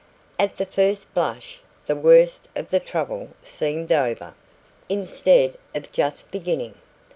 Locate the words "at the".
0.49-0.65